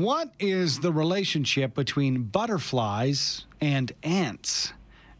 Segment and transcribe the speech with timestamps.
[0.00, 4.72] What is the relationship between butterflies and ants?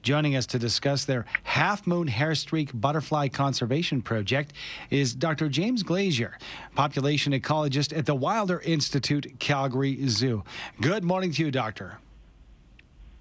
[0.00, 4.54] Joining us to discuss their Half Moon Hairstreak Butterfly Conservation Project
[4.88, 5.50] is Dr.
[5.50, 6.38] James Glasier,
[6.74, 10.42] population ecologist at the Wilder Institute, Calgary Zoo.
[10.80, 11.98] Good morning to you, Doctor.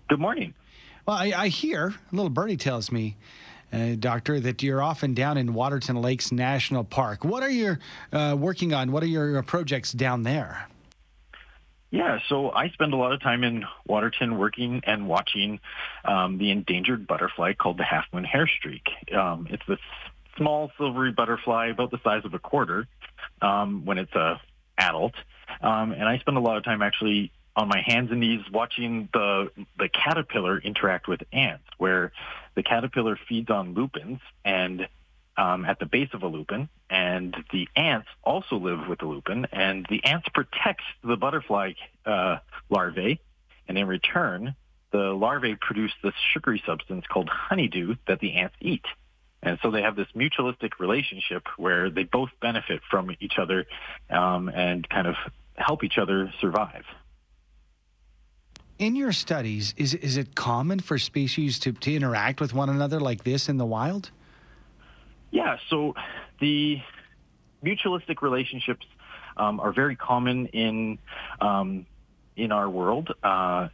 [0.08, 0.54] Good morning.
[1.06, 3.18] Well, I, I hear, a little birdie tells me,
[3.74, 7.26] uh, Doctor, that you're often down in Waterton Lakes National Park.
[7.26, 7.76] What are you
[8.14, 8.94] uh, working on?
[8.94, 10.70] What are your projects down there?
[11.92, 15.60] Yeah, so I spend a lot of time in Waterton working and watching
[16.06, 19.14] um, the endangered butterfly called the half moon hairstreak.
[19.14, 19.80] Um, it's this
[20.38, 22.88] small silvery butterfly about the size of a quarter
[23.42, 24.40] um, when it's a
[24.78, 25.14] adult,
[25.62, 29.10] um, and I spend a lot of time actually on my hands and knees watching
[29.12, 32.14] the the caterpillar interact with ants, where
[32.56, 34.88] the caterpillar feeds on lupins and
[35.38, 39.48] um, at the base of a lupin, and the ants also live with the lupin,
[39.52, 41.74] and the ants protect the butterfly
[42.06, 42.38] uh,
[42.70, 43.20] larvae,
[43.68, 44.56] and in return,
[44.92, 48.86] the larvae produce this sugary substance called honeydew that the ants eat.
[49.44, 53.66] And so they have this mutualistic relationship where they both benefit from each other
[54.10, 55.16] um, and kind of
[55.56, 56.84] help each other survive.
[58.78, 63.00] In your studies, is, is it common for species to, to interact with one another
[63.00, 64.12] like this in the wild?
[65.32, 65.96] Yeah, so
[66.40, 66.82] the
[67.64, 68.86] mutualistic relationships
[69.38, 71.00] um, are very common in
[71.40, 71.86] um,
[72.36, 73.14] in our world.
[73.24, 73.70] Uh,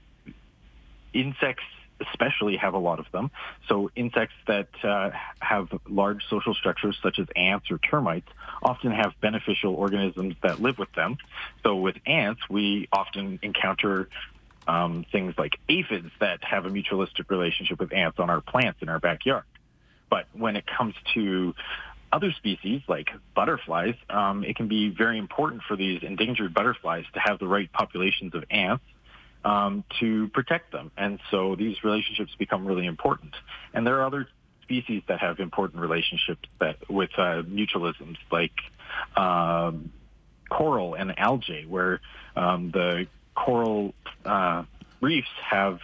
[1.14, 1.64] insects
[2.12, 3.32] especially have a lot of them.
[3.68, 8.28] So insects that uh, have large social structures such as ants or termites
[8.62, 11.18] often have beneficial organisms that live with them.
[11.64, 14.10] So with ants, we often encounter
[14.68, 18.90] um, things like aphids that have a mutualistic relationship with ants on our plants in
[18.90, 19.44] our backyard.
[20.10, 21.54] But when it comes to
[22.12, 27.20] other species like butterflies, um, it can be very important for these endangered butterflies to
[27.20, 28.84] have the right populations of ants
[29.44, 30.92] um, to protect them.
[30.98, 33.34] And so these relationships become really important.
[33.74, 34.28] And there are other
[34.64, 38.52] species that have important relationships that with uh, mutualisms like
[39.16, 39.92] um,
[40.50, 42.02] coral and algae, where
[42.36, 43.94] um, the coral
[44.26, 44.64] uh,
[45.02, 45.80] reefs have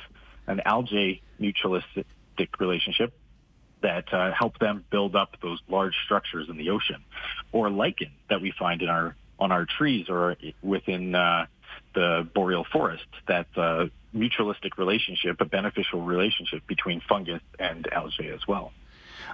[0.47, 2.05] an algae mutualistic
[2.59, 3.13] relationship
[3.83, 7.03] that uh, help them build up those large structures in the ocean,
[7.51, 11.45] or lichen that we find in our on our trees or within uh,
[11.93, 13.05] the boreal forest.
[13.27, 18.71] That a mutualistic relationship, a beneficial relationship between fungus and algae as well.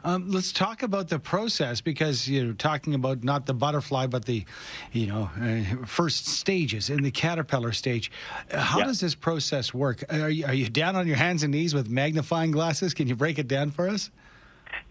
[0.04, 4.46] Um, let's talk about the process because you're talking about not the butterfly, but the,
[4.94, 8.12] you know, uh, first stages in the caterpillar stage.
[8.52, 8.86] Uh, how yeah.
[8.86, 10.04] does this process work?
[10.10, 12.94] Are you, are you down on your hands and knees with magnifying glasses?
[12.94, 14.10] Can you break it down for us?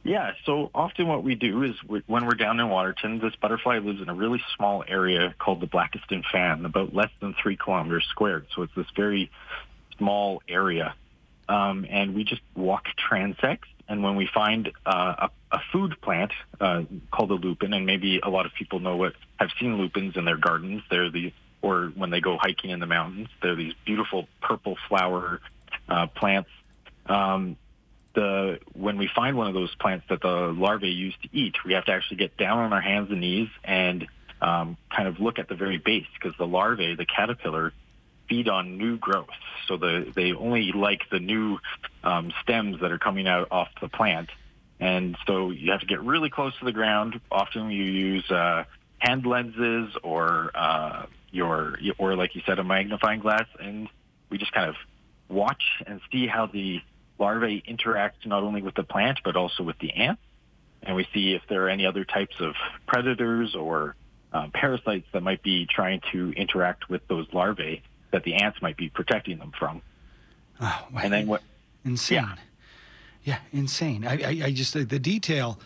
[0.04, 3.78] Yeah, so often what we do is we, when we're down in Waterton, this butterfly
[3.78, 8.06] lives in a really small area called the Blakiston Fan, about less than three kilometers
[8.10, 8.46] squared.
[8.54, 9.30] So it's this very
[9.98, 10.94] small area.
[11.48, 13.66] Um, and we just walk transects.
[13.88, 18.20] And when we find uh, a, a, food plant uh, called a lupin, and maybe
[18.22, 21.90] a lot of people know what have seen lupins in their gardens, they're the or
[21.96, 25.40] when they go hiking in the mountains, they're these beautiful purple flower
[25.88, 26.50] uh, plants.
[27.06, 27.56] Um,
[28.18, 31.74] the when we find one of those plants that the larvae use to eat, we
[31.74, 34.08] have to actually get down on our hands and knees and
[34.40, 37.72] um, kind of look at the very base because the larvae, the caterpillar,
[38.28, 39.28] feed on new growth.
[39.68, 41.58] So the, they only like the new
[42.02, 44.30] um, stems that are coming out off the plant.
[44.80, 47.20] And so you have to get really close to the ground.
[47.30, 48.64] Often you use uh,
[48.98, 53.88] hand lenses or uh, your, or like you said, a magnifying glass, and
[54.28, 54.76] we just kind of
[55.28, 56.80] watch and see how the
[57.18, 60.22] larvae interact not only with the plant but also with the ants.
[60.82, 62.54] And we see if there are any other types of
[62.86, 63.96] predators or
[64.32, 68.76] um, parasites that might be trying to interact with those larvae that the ants might
[68.76, 69.82] be protecting them from.
[70.60, 71.42] Oh, and then what?
[71.84, 72.16] Insane.
[72.16, 72.34] Yeah,
[73.24, 74.06] yeah insane.
[74.06, 75.58] I, I, I just the detail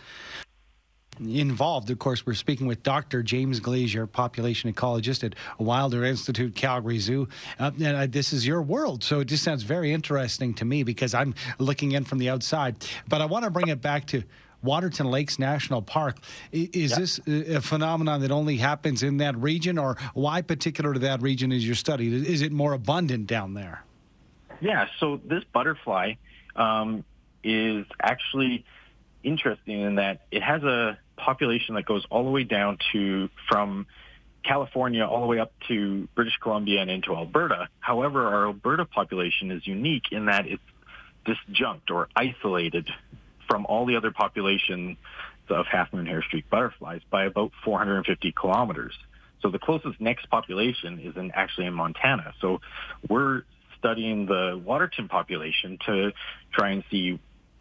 [1.19, 1.89] involved.
[1.89, 3.23] Of course, we're speaking with Dr.
[3.23, 7.27] James Glasier, population ecologist at Wilder Institute, Calgary Zoo.
[7.59, 10.83] Uh, and uh, this is your world, so it just sounds very interesting to me
[10.83, 12.75] because I'm looking in from the outside.
[13.07, 14.23] But I want to bring it back to
[14.63, 16.17] Waterton Lakes National Park.
[16.51, 16.99] Is yep.
[16.99, 21.51] this a phenomenon that only happens in that region, or why particular to that region
[21.51, 22.13] is your study?
[22.13, 23.83] Is it more abundant down there?
[24.61, 26.13] Yeah, so this butterfly
[26.55, 27.03] um,
[27.43, 28.63] is actually
[29.23, 33.87] interesting in that it has a population that goes all the way down to from
[34.43, 37.69] California all the way up to British Columbia and into Alberta.
[37.79, 40.61] However, our Alberta population is unique in that it's
[41.25, 42.89] disjunct or isolated
[43.47, 44.97] from all the other populations
[45.49, 48.93] of half moon hairstreak butterflies by about 450 kilometers.
[49.41, 52.33] So the closest next population is in actually in Montana.
[52.41, 52.61] So
[53.09, 53.43] we're
[53.77, 56.13] studying the Waterton population to
[56.53, 57.19] try and see,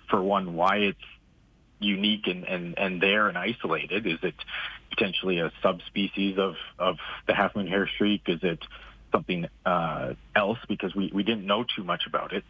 [0.08, 0.98] for one, why it's
[1.82, 4.06] unique and, and, and there and isolated.
[4.06, 4.34] Is it
[4.90, 6.96] potentially a subspecies of, of
[7.26, 8.22] the half moon hair streak?
[8.26, 8.60] Is it
[9.10, 10.58] something uh, else?
[10.68, 12.44] Because we, we didn't know too much about it.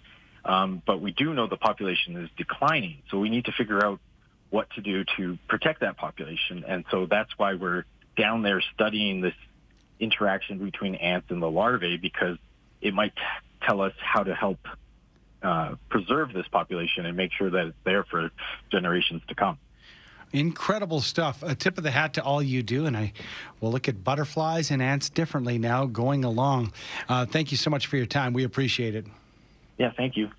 [0.45, 2.99] Um, but we do know the population is declining.
[3.11, 4.01] So we need to figure out
[4.51, 6.65] what to do to protect that population.
[6.67, 7.85] And so that's why we're
[8.17, 9.35] down there studying this
[9.99, 12.37] interaction between ants and the larvae because
[12.81, 13.13] it might
[13.63, 14.59] tell us how to help
[15.43, 18.31] uh, preserve this population and make sure that it's there for
[18.71, 19.59] generations to come.
[20.33, 21.43] Incredible stuff.
[21.43, 22.87] A tip of the hat to all you do.
[22.87, 23.13] And I
[23.61, 26.73] will look at butterflies and ants differently now going along.
[27.09, 28.33] Uh, thank you so much for your time.
[28.33, 29.07] We appreciate it.
[29.79, 30.31] Yeah, thank you.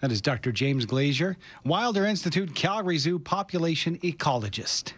[0.00, 0.52] That is Dr.
[0.52, 4.92] James Glasier, Wilder Institute Calgary Zoo population ecologist.